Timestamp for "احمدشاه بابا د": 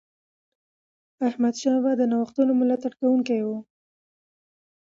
1.27-2.01